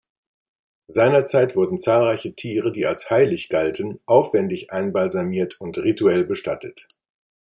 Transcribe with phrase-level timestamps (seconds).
[0.87, 6.87] Seinerzeit wurden zahlreiche Tiere, die als heilig galten, aufwändig einbalsamiert und rituell bestattet.